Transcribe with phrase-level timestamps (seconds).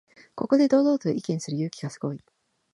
[0.35, 2.23] ここで堂々と意見する勇気がすごい